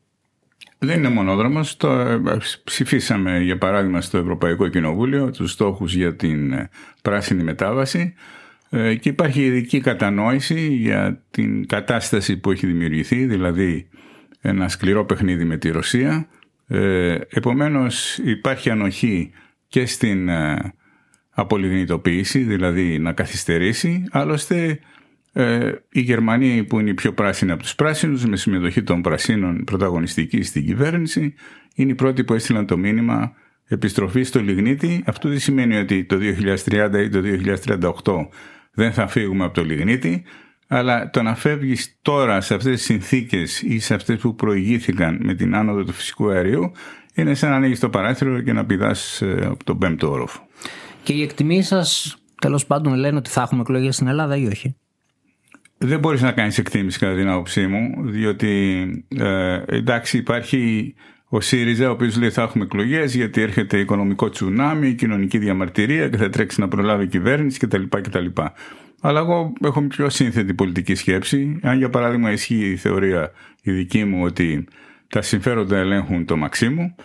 Δεν 0.78 0.98
είναι 0.98 1.10
μονόδρομος. 1.10 1.78
Το 1.78 1.92
ε, 1.92 2.22
ψηφίσαμε 2.64 3.40
για 3.40 3.58
παράδειγμα 3.58 4.02
στο 4.02 4.18
Ευρωπαϊκό 4.18 4.68
Κοινοβούλιο 4.68 5.32
τους 5.32 5.52
στόχους 5.52 5.96
για 5.96 6.16
την 6.16 6.52
ε, 6.52 6.70
πράσινη 7.02 7.44
μετάβαση 7.44 8.14
ε, 8.70 8.96
και 8.96 9.10
υπάρχει 9.10 9.46
ειδική 9.46 9.80
κατανόηση 9.80 10.74
για 10.74 11.24
την 11.32 11.68
κατάσταση 11.68 12.38
που 12.38 12.52
έχει 12.52 12.68
δημιουργηθεί, 12.68 13.26
δηλαδή 13.26 13.90
ένα 14.42 14.70
σκληρό 14.70 15.06
παιχνίδι 15.06 15.44
με 15.44 15.58
τη 15.58 15.70
Ρωσία. 15.70 16.28
Επομένως 17.30 18.18
υπάρχει 18.18 18.70
ανοχή 18.70 19.32
και 19.68 19.86
στην 19.86 20.30
απολιγνητοποίηση, 21.30 22.40
δηλαδή 22.40 23.00
να 23.00 23.14
καθυστερήσει, 23.14 24.04
άλλωστε 24.12 24.80
ε, 25.34 25.72
οι 25.92 26.00
Γερμανοί 26.00 26.64
που 26.64 26.80
είναι 26.80 26.90
οι 26.90 26.94
πιο 26.94 27.14
πράσινοι 27.14 27.52
από 27.52 27.62
τους 27.62 27.76
πράσινους 27.76 28.26
με 28.26 28.38
συμμετοχή 28.38 28.84
των 28.84 29.02
πρασίνων 29.02 29.64
πρωταγωνιστική 29.64 30.42
στην 30.42 30.66
κυβέρνηση 30.66 31.34
είναι 31.76 31.92
οι 31.92 31.96
πρώτοι 31.96 32.24
που 32.24 32.34
έστειλαν 32.34 32.66
το 32.66 32.78
μήνυμα 32.78 33.34
επιστροφή 33.68 34.24
στο 34.24 34.42
λιγνίτη. 34.42 35.04
Αυτό 35.06 35.30
δεν 35.30 35.40
σημαίνει 35.40 35.78
ότι 35.78 36.06
το 36.06 36.18
2030 36.66 36.94
ή 36.94 37.10
το 37.10 37.22
2038 38.04 38.28
δεν 38.74 38.94
θα 38.94 39.08
φύγουμε 39.08 39.44
από 39.46 39.54
το 39.54 39.64
λιγνίτη 39.64 40.24
αλλά 40.72 41.10
το 41.10 41.22
να 41.22 41.36
φεύγεις 41.36 41.98
τώρα 42.02 42.42
σε 42.42 42.54
αυτές 42.54 42.76
τις 42.76 42.86
συνθήκες 42.86 43.62
ή 43.62 43.80
σε 43.80 43.94
αυτές 43.94 44.20
που 44.20 44.36
προηγήθηκαν 44.36 45.18
με 45.22 45.34
την 45.34 45.56
άνοδο 45.56 45.84
του 45.84 45.92
φυσικού 45.92 46.30
αερίου 46.30 46.72
είναι 47.14 47.34
σαν 47.34 47.50
να 47.50 47.56
ανοίγεις 47.56 47.80
το 47.80 47.90
παράθυρο 47.90 48.42
και 48.42 48.54
να 48.54 48.66
πηδάς 48.66 49.22
ε, 49.22 49.46
από 49.46 49.64
τον 49.64 49.78
πέμπτο 49.78 50.12
όροφο. 50.12 50.48
Και 51.04 51.14
οι 51.14 51.22
εκτιμήσεις 51.22 51.68
σας 51.68 52.18
τέλος 52.42 52.66
πάντων 52.66 52.94
λένε 52.94 53.18
ότι 53.18 53.30
θα 53.30 53.42
έχουμε 53.42 53.62
εκλογές 53.62 53.96
στην 53.96 54.08
Ελλάδα 54.08 54.36
ή 54.36 54.46
όχι; 54.46 54.76
Δεν 55.78 56.00
μπορείς 56.00 56.22
να 56.22 56.32
κάνεις 56.32 56.58
εκτίμηση 56.58 57.00
κατά 57.00 57.16
την 57.16 57.30
άποψή 57.30 57.68
μου, 57.68 58.10
διότι 58.10 58.86
ε, 59.18 59.62
εντάξει 59.66 60.18
υπάρχει 60.18 60.94
ο 61.30 61.42
ΣΥΡΙΖΑ 61.42 61.88
ο 61.88 61.92
οποίος 61.92 62.18
λέει 62.18 62.30
θα 62.30 62.42
έχουμε 62.42 62.64
εκλογές 62.64 63.16
γιατί 63.16 63.42
έρχεται 63.42 63.80
οικονομικό 63.80 64.30
τσουνάμι, 64.30 64.94
κοινωνική 64.94 65.38
διαμαρτυρία 65.38 66.10
και 66.10 66.18
θα 66.18 66.30
τρέξει 66.30 66.60
να 66.60 66.68
προλάβει 66.68 67.04
η 67.04 67.08
κυβέρνηση 67.08 67.60
κτλ. 67.60 67.84
κτλ. 67.90 68.26
Αλλά 69.02 69.20
εγώ 69.20 69.54
έχω 69.64 69.80
μια 69.80 69.90
πιο 69.90 70.10
σύνθετη 70.10 70.54
πολιτική 70.54 70.96
σκέψη. 70.96 71.60
Αν 71.62 71.78
για 71.78 71.90
παράδειγμα 71.90 72.32
ισχύει 72.32 72.70
η 72.72 72.76
θεωρία 72.76 73.32
η 73.62 73.72
δική 73.72 74.04
μου 74.04 74.24
ότι 74.24 74.68
τα 75.10 75.22
συμφέροντα 75.22 75.78
ελέγχουν 75.78 76.26
το 76.26 76.38
μαξίμου, 76.38 76.96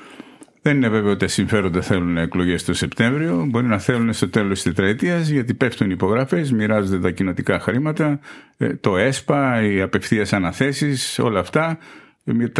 Δεν 0.67 0.77
είναι 0.77 0.89
βέβαιο 0.89 1.11
ότι 1.11 1.19
τα 1.19 1.29
συμφέροντα 1.29 1.81
θέλουν 1.81 2.17
εκλογές 2.17 2.65
το 2.65 2.75
Σεπτέμβριο. 2.75 3.47
Μπορεί 3.49 3.67
να 3.67 3.79
θέλουν 3.79 4.13
στο 4.13 4.29
τέλος 4.29 4.63
της 4.63 4.63
τετραετίας, 4.63 5.29
γιατί 5.29 5.55
πέφτουν 5.55 5.87
οι 5.87 5.93
υπογραφές, 5.93 6.53
μοιράζονται 6.53 6.99
τα 6.99 7.11
κοινοτικά 7.11 7.61
χρήματα, 7.61 8.21
ε, 8.57 8.75
το 8.75 8.97
ΕΣΠΑ, 8.97 9.63
οι 9.63 9.81
απευθείας 9.81 10.33
αναθέσεις, 10.33 11.19
όλα 11.19 11.41
αυτά. 11.41 11.79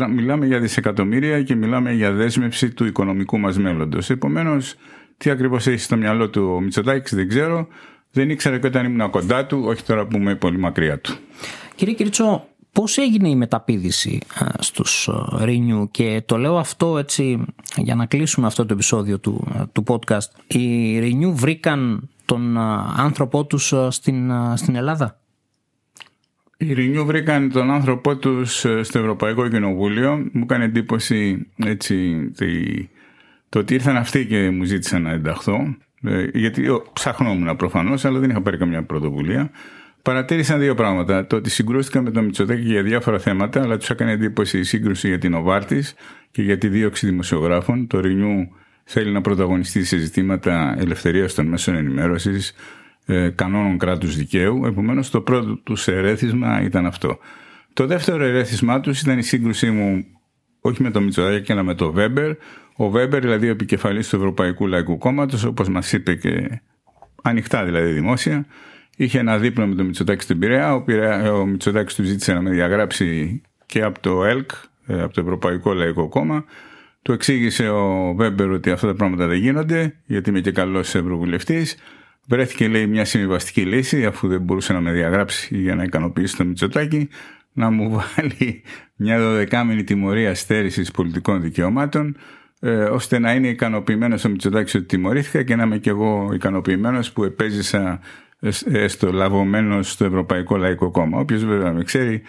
Μιλάμε 0.09 0.47
για 0.47 0.61
δισεκατομμύρια 0.61 1.43
και 1.43 1.55
μιλάμε 1.55 1.93
για 1.93 2.13
δέσμευση 2.13 2.71
του 2.71 2.85
οικονομικού 2.85 3.39
μας 3.39 3.59
μέλλοντος. 3.59 4.11
Επομένως, 4.11 4.75
τι 5.17 5.31
ακριβώς 5.31 5.67
έχει 5.67 5.79
στο 5.79 5.97
μυαλό 5.97 6.31
του 6.31 6.53
ο 6.57 6.61
Μητσοτάκης, 6.61 7.15
δεν 7.15 7.29
ξέρω. 7.29 7.69
Δεν 8.11 8.31
ήξερα 8.31 8.59
και 8.59 8.67
όταν 8.67 8.85
ήμουν 8.85 9.11
κοντά 9.11 9.47
του, 9.47 9.63
όχι 9.67 9.83
τώρα 9.83 10.07
που 10.07 10.17
είμαι 10.17 10.35
πολύ 10.35 10.59
μακριά 10.59 10.99
του. 10.99 11.15
Κύριε 11.75 11.95
Κυριτσό, 11.95 12.49
Πώς 12.75 12.99
έγινε 12.99 13.29
η 13.29 13.35
μεταπίδηση 13.35 14.21
στους 14.59 15.09
Renew 15.41 15.85
και 15.91 16.23
το 16.27 16.37
λέω 16.37 16.57
αυτό 16.57 16.99
έτσι 16.99 17.45
για 17.77 17.95
να 17.95 18.07
κλείσουμε 18.07 18.47
αυτό 18.47 18.67
το 18.67 18.75
επεισόδιο 18.75 19.19
του, 19.19 19.47
του 19.73 19.85
podcast. 19.87 20.29
Οι 20.47 20.99
Renew 20.99 21.33
βρήκαν 21.33 22.09
τον 22.25 22.59
άνθρωπό 22.97 23.45
τους 23.45 23.75
στην, 23.89 24.33
στην 24.55 24.77
Ελλάδα; 24.77 25.21
Οι 26.69 26.75
Renew 26.77 27.05
βρήκαν 27.05 27.51
τον 27.51 27.71
άνθρωπό 27.71 28.17
τους 28.17 28.59
στο 28.81 28.99
Ευρωπαϊκό 28.99 29.49
Κοινοβούλιο. 29.49 30.29
Μου 30.33 30.43
έκανε 30.43 30.65
εντύπωση 30.65 31.47
έτσι, 31.57 32.31
το 33.49 33.59
ότι 33.59 33.75
ήρθαν 33.75 33.97
αυτοί 33.97 34.27
και 34.27 34.51
μου 34.51 34.65
ζήτησαν 34.65 35.03
να 35.03 35.11
ενταχθώ. 35.11 35.77
Ε, 36.03 36.27
γιατί 36.33 36.67
ψαχνόμουν 36.93 37.57
προφανώς, 37.57 38.05
αλλά 38.05 38.19
δεν 38.19 38.31
είχα 38.31 38.41
πάρει 38.41 38.57
καμιά 38.57 38.83
πρωτοβουλία. 38.83 39.51
Παρατήρησαν 40.03 40.61
δύο 40.61 40.75
πράγματα. 40.75 41.27
Το 41.27 41.37
ότι 41.37 41.51
συγκρούστηκαν 41.51 42.03
με 42.03 42.11
τον 42.11 42.25
Μητσοτάκη 42.25 42.63
για 42.63 42.83
διάφορα 42.83 43.19
θέματα, 43.19 43.63
αλλά 43.63 43.77
τους 43.77 43.91
έκανε 43.91 44.13
εντύπωση 44.13 44.59
η 44.59 44.63
σύγκρουση 44.63 45.09
για 45.09 45.19
την 45.19 45.35
Οβάρτης 45.35 45.95
και 46.31 46.43
για 46.43 46.59
τη 46.59 46.69
δίωξη 46.69 47.07
δημοσιογράφων. 47.07 47.87
Το 47.87 48.01
Ρινιού 48.01 48.49
θέλει 48.85 49.13
να 49.13 49.21
πρωταγωνιστεί 49.21 49.85
σε 49.85 49.97
ζητήματα 49.97 50.77
ελευθερίας 50.79 51.35
των 51.35 51.47
μέσων 51.47 51.75
ενημέρωσης, 51.75 52.55
ε, 53.07 53.29
κανόνων 53.29 53.79
κράτους 53.79 54.17
δικαίου. 54.17 54.67
Επομένως, 54.67 55.11
το 55.11 55.21
πρώτο 55.21 55.57
τους 55.57 55.89
ερέθισμα 55.89 56.63
ήταν 56.63 56.87
αυτό. 56.87 57.19
Το 57.73 57.87
δεύτερο 57.87 58.25
ερέθισμά 58.25 58.81
τους 58.81 59.01
ήταν 59.01 59.19
η 59.19 59.23
σύγκρουσή 59.23 59.71
μου 59.71 60.05
όχι 60.61 60.83
με 60.83 60.91
τον 60.91 61.03
Μητσοτάκη, 61.03 61.53
αλλά 61.53 61.63
με 61.63 61.75
τον 61.75 61.93
Βέμπερ. 61.93 62.33
Ο 62.77 62.91
Βέμπερ, 62.91 63.21
δηλαδή 63.21 63.47
ο 63.47 63.51
επικεφαλής 63.51 64.09
του 64.09 64.17
Ευρωπαϊκού 64.17 64.67
Λαϊκού 64.67 64.99
Κόμματος, 64.99 65.45
όπως 65.45 65.69
μας 65.69 65.93
είπε 65.93 66.15
και 66.15 66.61
ανοιχτά 67.23 67.65
δηλαδή 67.65 67.93
δημόσια, 67.93 68.47
Είχε 68.97 69.19
ένα 69.19 69.39
δίπλωμα 69.39 69.69
με 69.69 69.75
τον 69.75 69.87
Μητσοτάκη 69.87 70.23
στην 70.23 70.39
Πειραιά. 70.39 70.75
Ο, 70.75 70.85
ο 71.41 71.47
Μητσοτάκης 71.47 71.95
του 71.95 72.03
ζήτησε 72.03 72.33
να 72.33 72.41
με 72.41 72.51
διαγράψει 72.51 73.41
και 73.67 73.83
από 73.83 74.01
το 74.01 74.25
ΕΛΚ, 74.25 74.51
ε, 74.87 75.03
από 75.03 75.15
το 75.15 75.21
Ευρωπαϊκό 75.21 75.73
Λαϊκό 75.73 76.09
Κόμμα. 76.09 76.45
Του 77.03 77.13
εξήγησε 77.13 77.69
ο 77.69 78.15
Βέμπερ 78.15 78.51
ότι 78.51 78.71
αυτά 78.71 78.87
τα 78.87 78.95
πράγματα 78.95 79.27
δεν 79.27 79.39
γίνονται, 79.39 79.97
γιατί 80.07 80.31
είμαι 80.31 80.41
και 80.41 80.53
καλός 80.53 80.95
ευρωβουλευτή. 80.95 81.67
Βρέθηκε, 82.27 82.69
λέει, 82.69 82.87
μια 82.87 83.05
συμβιβαστική 83.05 83.63
λύση, 83.63 84.05
αφού 84.07 84.29
δεν 84.29 84.41
μπορούσε 84.41 84.73
να 84.73 84.81
με 84.81 84.93
διαγράψει 84.93 85.57
για 85.57 85.75
να 85.75 85.83
ικανοποιήσει 85.83 86.37
το 86.37 86.45
Μητσοτάκη, 86.45 87.09
να 87.53 87.71
μου 87.71 87.91
βάλει 87.91 88.63
μια 88.97 89.19
δωδεκάμινη 89.19 89.85
τιμωρία 89.85 90.35
στέρησης 90.35 90.91
πολιτικών 90.91 91.41
δικαιωμάτων, 91.41 92.17
ε, 92.61 92.83
ώστε 92.83 93.19
να 93.19 93.33
είναι 93.33 93.49
ικανοποιημένος 93.49 94.25
ο 94.25 94.29
Μητσοτάκης 94.29 94.75
ότι 94.75 94.85
τιμωρήθηκα 94.85 95.43
και 95.43 95.57
να 95.57 95.63
είμαι 95.63 95.79
κι 95.79 95.89
εγώ 95.89 96.31
ικανοποιημένος 96.35 97.13
που 97.13 97.25
επέζησα 97.25 98.01
έστω 98.65 99.13
λαβωμένο 99.13 99.83
στο 99.83 100.05
Ευρωπαϊκό 100.05 100.57
Λαϊκό 100.57 100.91
Κόμμα. 100.91 101.19
Όποιος 101.19 101.45
βέβαια 101.45 101.73
με 101.73 101.83
ξέρει 101.83 102.23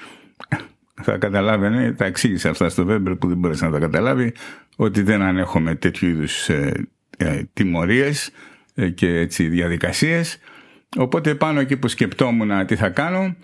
θα 1.01 1.17
καταλάβει, 1.17 1.69
ναι, 1.69 1.93
τα 1.93 2.05
εξήγησε 2.05 2.49
αυτά 2.49 2.69
στο 2.69 2.85
Βέμπερ 2.85 3.15
που 3.15 3.27
δεν 3.27 3.37
μπορέσει 3.37 3.63
να 3.63 3.71
τα 3.71 3.79
καταλάβει, 3.79 4.33
ότι 4.75 5.01
δεν 5.01 5.21
ανέχομαι 5.21 5.75
τέτοιου 5.75 6.07
είδους 6.07 6.49
ε, 6.49 6.87
ε, 7.17 7.41
τιμωρίες 7.53 8.27
ε, 8.27 8.31
και 8.93 9.07
έτσι 9.07 9.47
διαδικασίες. 9.47 10.37
Οπότε 10.97 11.35
πάνω 11.35 11.59
εκεί 11.59 11.77
που 11.77 11.87
σκεπτόμουν 11.87 12.65
τι 12.65 12.75
θα 12.75 12.89
κάνω, 12.89 13.35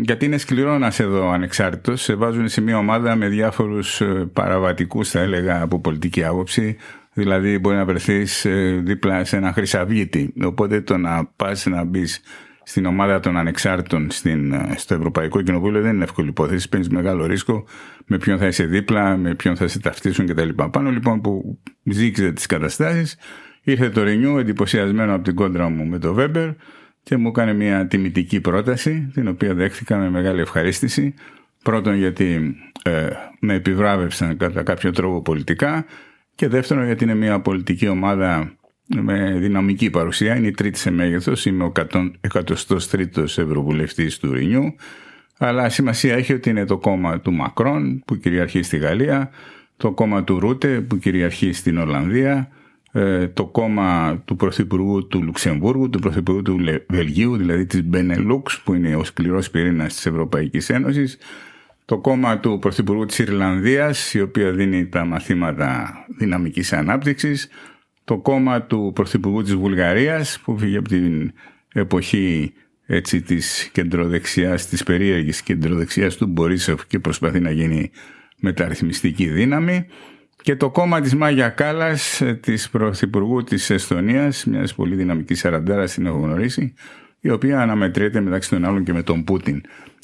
γιατί 0.00 0.24
είναι 0.24 0.38
σκληρό 0.38 0.78
να 0.78 0.86
είσαι 0.86 1.02
εδώ 1.02 1.30
ανεξάρτητος. 1.30 2.02
Σε 2.02 2.14
βάζουν 2.14 2.48
σε 2.48 2.60
μια 2.60 2.78
ομάδα 2.78 3.16
με 3.16 3.28
διάφορους 3.28 4.00
ε, 4.00 4.30
παραβατικούς, 4.32 5.10
θα 5.10 5.20
έλεγα, 5.20 5.62
από 5.62 5.80
πολιτική 5.80 6.24
άποψη. 6.24 6.76
Δηλαδή 7.12 7.58
μπορεί 7.58 7.76
να 7.76 7.84
βρεθείς 7.84 8.44
ε, 8.44 8.80
δίπλα 8.84 9.24
σε 9.24 9.36
ένα 9.36 9.52
χρυσαυγίτη. 9.52 10.32
Οπότε 10.42 10.80
το 10.80 10.96
να 10.96 11.26
πας 11.26 11.66
να 11.66 11.84
μπεις 11.84 12.20
στην 12.62 12.86
ομάδα 12.86 13.20
των 13.20 13.36
ανεξάρτητων 13.36 14.10
στην, 14.10 14.52
ε, 14.52 14.74
στο 14.76 14.94
Ευρωπαϊκό 14.94 15.42
Κοινοβούλιο 15.42 15.80
δεν 15.80 15.94
είναι 15.94 16.04
εύκολη 16.04 16.28
υπόθεση. 16.28 16.68
Παίρνεις 16.68 16.88
μεγάλο 16.88 17.26
ρίσκο 17.26 17.64
με 18.06 18.18
ποιον 18.18 18.38
θα 18.38 18.46
είσαι 18.46 18.64
δίπλα, 18.64 19.16
με 19.16 19.34
ποιον 19.34 19.56
θα 19.56 19.68
σε 19.68 19.80
ταυτίσουν 19.80 20.26
κτλ. 20.26 20.48
Πάνω 20.70 20.90
λοιπόν 20.90 21.20
που 21.20 21.58
ζήτησε 21.84 22.32
τις 22.32 22.46
καταστάσεις, 22.46 23.16
ήρθε 23.70 23.90
το 23.90 24.02
Ρενιού 24.02 24.38
εντυπωσιασμένο 24.38 25.14
από 25.14 25.24
την 25.24 25.34
κόντρα 25.34 25.68
μου 25.68 25.84
με 25.84 25.98
το 25.98 26.14
Βέμπερ 26.14 26.48
και 27.02 27.16
μου 27.16 27.28
έκανε 27.28 27.52
μια 27.52 27.86
τιμητική 27.86 28.40
πρόταση, 28.40 29.10
την 29.14 29.28
οποία 29.28 29.54
δέχτηκα 29.54 29.96
με 29.96 30.10
μεγάλη 30.10 30.40
ευχαρίστηση. 30.40 31.14
Πρώτον 31.62 31.94
γιατί 31.94 32.56
ε, 32.82 33.08
με 33.40 33.54
επιβράβευσαν 33.54 34.36
κατά 34.36 34.62
κάποιο 34.62 34.90
τρόπο 34.90 35.22
πολιτικά 35.22 35.84
και 36.34 36.48
δεύτερον 36.48 36.84
γιατί 36.84 37.04
είναι 37.04 37.14
μια 37.14 37.40
πολιτική 37.40 37.88
ομάδα 37.88 38.52
με 38.96 39.36
δυναμική 39.38 39.90
παρουσία. 39.90 40.36
Είναι 40.36 40.46
η 40.46 40.50
τρίτη 40.50 40.78
σε 40.78 40.90
μέγεθος. 40.90 41.46
Είμαι 41.46 41.64
ο 41.64 41.72
103ο 42.32 43.22
Ευρωβουλευτής 43.22 44.18
του 44.18 44.32
Ρινιού. 44.32 44.74
Αλλά 45.38 45.68
σημασία 45.68 46.14
έχει 46.14 46.32
ότι 46.32 46.50
είναι 46.50 46.64
το 46.64 46.78
κόμμα 46.78 47.20
του 47.20 47.32
Μακρόν 47.32 48.02
που 48.06 48.16
κυριαρχεί 48.16 48.62
στη 48.62 48.76
Γαλλία, 48.76 49.30
το 49.76 49.92
κόμμα 49.92 50.24
του 50.24 50.40
Ρούτε 50.40 50.80
που 50.80 50.98
κυριαρχεί 50.98 51.52
στην 51.52 51.78
Ολλανδία, 51.78 52.32
ε, 52.34 52.57
το 53.34 53.46
κόμμα 53.46 54.18
του 54.24 54.36
Πρωθυπουργού 54.36 55.06
του 55.06 55.22
Λουξεμβούργου, 55.22 55.90
του 55.90 55.98
Πρωθυπουργού 55.98 56.42
του 56.42 56.58
Βελγίου, 56.88 57.36
δηλαδή 57.36 57.66
της 57.66 57.84
Μπενελούξ 57.84 58.60
που 58.60 58.74
είναι 58.74 58.96
ο 58.96 59.04
σκληρός 59.04 59.50
πυρήνας 59.50 59.94
της 59.94 60.06
Ευρωπαϊκής 60.06 60.70
Ένωσης, 60.70 61.18
το 61.84 61.98
κόμμα 61.98 62.38
του 62.38 62.58
Πρωθυπουργού 62.60 63.04
της 63.04 63.18
Ιρλανδίας, 63.18 64.14
η 64.14 64.20
οποία 64.20 64.52
δίνει 64.52 64.86
τα 64.86 65.04
μαθήματα 65.04 65.94
δυναμικής 66.18 66.72
ανάπτυξης, 66.72 67.48
το 68.04 68.18
κόμμα 68.18 68.62
του 68.62 68.90
Πρωθυπουργού 68.94 69.42
της 69.42 69.54
Βουλγαρίας, 69.54 70.40
που 70.44 70.58
φύγει 70.58 70.76
από 70.76 70.88
την 70.88 71.32
εποχή 71.72 72.52
έτσι, 72.86 73.22
της 73.22 73.68
κεντροδεξιάς, 73.72 74.66
της 74.66 74.82
περίεργης 74.82 75.42
κεντροδεξιάς 75.42 76.16
του 76.16 76.26
Μπορίσεφ 76.26 76.86
και 76.86 76.98
προσπαθεί 76.98 77.40
να 77.40 77.50
γίνει 77.50 77.90
μεταρρυθμιστική 78.36 79.26
δύναμη 79.26 79.86
και 80.42 80.56
το 80.56 80.70
κόμμα 80.70 81.00
της 81.00 81.14
Μάγια 81.14 81.48
Κάλλας, 81.48 82.22
της 82.40 82.70
Πρωθυπουργού 82.70 83.44
της 83.44 83.70
Εστονίας, 83.70 84.44
μιας 84.44 84.74
πολύ 84.74 84.94
δυναμικής 84.94 85.38
σαραντέρας 85.38 85.94
την 85.94 86.06
έχω 86.06 86.18
γνωρίσει, 86.18 86.74
η 87.20 87.30
οποία 87.30 87.60
αναμετρείται 87.60 88.20
μεταξύ 88.20 88.50
των 88.50 88.64
άλλων 88.64 88.84
και 88.84 88.92
με 88.92 89.02
τον 89.02 89.24
Πούτιν. 89.24 89.60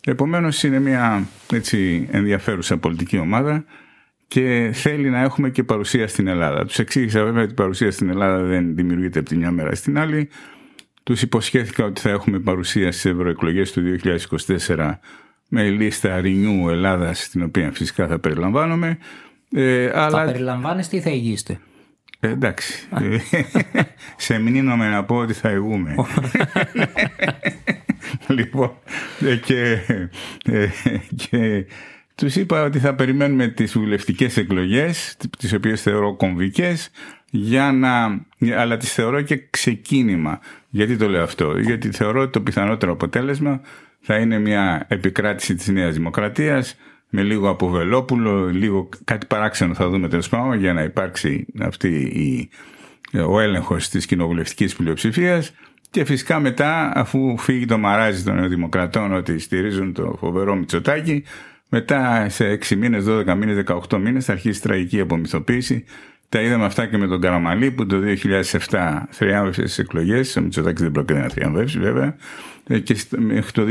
Επομένως, 0.07 0.62
είναι 0.62 0.79
μια 0.79 1.26
έτσι, 1.53 2.09
ενδιαφέρουσα 2.11 2.79
πολιτική 2.79 3.19
ομάδα 3.19 3.64
και 4.29 4.71
θέλει 4.73 5.11
να 5.11 5.21
έχουμε 5.21 5.50
και 5.50 5.62
παρουσία 5.62 6.09
στην 6.09 6.26
Ελλάδα. 6.26 6.64
Τους 6.64 6.79
εξήγησα 6.79 7.25
βέβαια 7.25 7.43
ότι 7.43 7.53
η 7.53 7.55
παρουσία 7.55 7.91
στην 7.91 8.09
Ελλάδα 8.09 8.43
δεν 8.43 8.75
δημιουργείται 8.75 9.19
από 9.19 9.29
τη 9.29 9.37
μια 9.37 9.50
μέρα 9.50 9.75
στην 9.75 9.99
άλλη. 9.99 10.29
Τους 11.03 11.23
υποσχέθηκα 11.23 11.85
ότι 11.85 12.00
θα 12.00 12.11
έχουμε 12.11 12.38
παρουσία 12.38 12.93
στις 12.93 13.05
ευρωεκλογές 13.05 13.73
του 13.73 13.83
2024 14.67 14.91
με 15.49 15.71
λίστα 15.71 16.21
Renew 16.23 16.71
Ελλάδας, 16.71 17.29
την 17.29 17.43
οποία 17.43 17.73
φυσικά 17.73 18.07
θα 18.07 18.19
περιλαμβάνομαι. 18.19 18.99
Ε, 19.54 19.90
θα 19.90 20.04
αλλά... 20.04 20.25
περιλαμβάνεστε 20.25 20.96
ή 20.96 21.00
θα 21.00 21.11
ηγείστε. 21.11 21.58
Ε, 22.20 22.28
εντάξει. 22.28 22.88
Σε 24.16 24.38
μηνύνομαι 24.38 24.88
να 24.88 25.04
πω 25.04 25.16
ότι 25.16 25.32
θα 25.32 25.50
ηγούμε. 25.50 25.94
λοιπόν, 28.28 28.73
ε, 29.20 29.37
και, 29.37 29.78
ε, 30.44 30.68
και 31.16 31.66
τους 32.14 32.37
είπα 32.37 32.64
ότι 32.64 32.78
θα 32.78 32.94
περιμένουμε 32.94 33.49
τις 33.49 33.73
βουλευτικές 33.78 34.37
εκλογές, 34.37 35.16
τις 35.38 35.52
οποίες 35.52 35.82
θεωρώ 35.82 36.16
κομβικές, 36.16 36.90
για 37.30 37.73
να, 37.73 38.25
αλλά 38.58 38.76
τις 38.76 38.92
θεωρώ 38.92 39.20
και 39.20 39.46
ξεκίνημα. 39.50 40.40
Γιατί 40.68 40.96
το 40.96 41.08
λέω 41.08 41.23
αυτό; 41.23 41.58
Γιατί 41.58 41.90
θεωρώ 41.90 42.20
ότι 42.20 42.32
το 42.32 42.40
πιθανότερο 42.40 42.92
αποτέλεσμα 42.92 43.61
θα 44.00 44.16
είναι 44.16 44.38
μια 44.38 44.87
επικράτηση 44.88 45.54
της 45.54 45.68
Νέας 45.68 45.94
Δημοκρατίας 45.94 46.76
με 47.16 47.23
λίγο 47.23 47.49
από 47.49 47.68
Βελόπουλο, 47.68 48.47
λίγο 48.47 48.88
κάτι 49.04 49.26
παράξενο 49.26 49.75
θα 49.75 49.88
δούμε 49.88 50.09
τέλος 50.09 50.28
πάντων 50.28 50.59
για 50.59 50.73
να 50.73 50.83
υπάρξει 50.83 51.47
αυτή 51.61 51.88
η, 51.99 52.50
ο 53.21 53.40
έλεγχος 53.40 53.88
της 53.88 54.06
κοινοβουλευτικής 54.06 54.75
πλειοψηφίας 54.75 55.52
και 55.90 56.04
φυσικά 56.04 56.40
μετά, 56.40 56.92
αφού 56.94 57.38
φύγει 57.38 57.64
το 57.64 57.78
μαράζι 57.78 58.23
των 58.23 58.35
Νεοδημοκρατών 58.35 59.12
ότι 59.12 59.38
στηρίζουν 59.38 59.92
το 59.92 60.16
φοβερό 60.21 60.54
Μητσοτάκι, 60.54 61.25
μετά 61.68 62.28
σε 62.28 62.59
6 62.68 62.76
μήνες, 62.76 63.04
12 63.09 63.35
μήνες, 63.35 63.64
18 63.90 63.99
μήνες 63.99 64.25
θα 64.25 64.33
αρχίσει 64.33 64.59
η 64.59 64.62
τραγική 64.62 65.00
απομυθοποίηση. 65.00 65.85
Τα 66.35 66.41
είδαμε 66.41 66.64
αυτά 66.64 66.87
και 66.87 66.99
με 66.99 67.07
τον 67.07 67.21
Καραμαλή 67.21 67.71
που 67.71 67.87
το 67.87 67.97
2007 68.71 69.03
θριάμβευσε 69.11 69.67
στι 69.67 69.83
εκλογές. 69.83 70.37
Ο 70.37 70.41
Μητσοτάκης 70.41 70.83
δεν 70.83 70.93
πρόκειται 70.93 71.19
να 71.19 71.29
θριαμβεύσει 71.29 71.79
βέβαια. 71.79 72.17
Ε, 72.67 72.79
και 72.79 72.97
μέχρι 73.17 73.53
το 73.53 73.64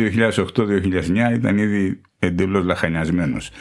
2008-2009 0.55 1.33
ήταν 1.33 1.57
ήδη 1.57 2.01
εντελώς 2.19 2.63
λαχανιασμένος. 2.65 3.51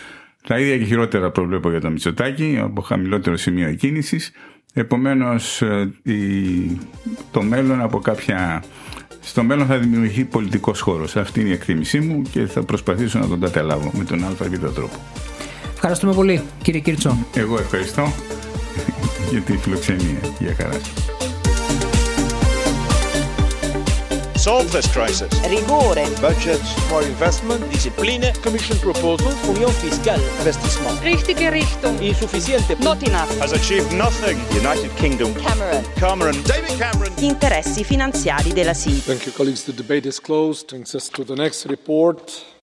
Τα 0.47 0.59
ίδια 0.59 0.79
και 0.79 0.85
χειρότερα 0.85 1.31
προβλέπω 1.31 1.71
για 1.71 1.81
το 1.81 1.91
Μητσοτάκι, 1.91 2.59
από 2.63 2.81
χαμηλότερο 2.81 3.37
σημείο 3.37 3.69
εκκίνησης. 3.69 4.33
Επομένως, 4.75 5.63
το 7.31 7.43
μέλλον 7.43 7.81
από 7.81 7.99
κάποια. 7.99 8.65
Στο 9.21 9.43
μέλλον 9.43 9.67
θα 9.67 9.79
δημιουργηθεί 9.79 10.25
πολιτικός 10.25 10.81
χώρος. 10.81 11.17
Αυτή 11.17 11.41
είναι 11.41 11.49
η 11.49 11.53
εκτίμησή 11.53 12.01
μου 12.01 12.23
και 12.23 12.47
θα 12.47 12.63
προσπαθήσω 12.63 13.19
να 13.19 13.29
τον 13.29 13.41
καταλάβω 13.41 13.91
με 13.95 14.05
τον 14.05 14.25
ΑΒ 14.25 14.41
τρόπο. 14.75 14.97
Ευχαριστούμε 15.75 16.15
πολύ 16.15 16.43
κύριε 16.63 16.81
Κίρτσο. 16.81 17.27
Εγώ 17.35 17.59
ευχαριστώ 17.59 18.13
για 19.32 19.42
τη 19.42 19.58
φιλοξενία. 19.58 20.20
Για 20.40 20.56
χαρά 20.56 20.80
solve 24.48 24.72
this 24.72 24.88
crisis. 24.98 25.32
Rigore. 25.56 26.06
Budget, 26.22 26.62
more 26.90 27.04
investment, 27.14 27.62
discipline, 27.70 28.24
Commission 28.46 28.78
proposals, 28.80 29.36
Union 29.54 29.72
fiscale, 29.84 30.22
investissement. 30.40 30.96
Richtige 31.02 31.50
Richtung. 31.50 31.96
insuficiente. 32.02 32.76
Not 32.90 33.00
enough. 33.10 33.30
has 33.44 33.52
achieved 33.52 33.92
nothing. 33.92 34.38
United 34.64 34.92
Kingdom. 34.96 35.34
Cameron. 35.48 35.84
Cameron. 35.96 36.36
David 36.44 36.78
Cameron. 36.84 37.14
Interessi 37.20 37.84
finanziari 37.84 38.54
della 38.54 38.74
SIP. 38.74 39.04
Thank 39.04 39.26
you, 39.26 39.34
colleagues. 39.34 39.64
The 39.64 39.74
debate 39.84 40.08
is 40.08 40.20
closed. 40.22 40.68
Brings 40.68 40.94
us 40.94 41.10
to 41.10 41.24
the 41.26 41.36
next 41.36 41.66
report. 41.66 42.58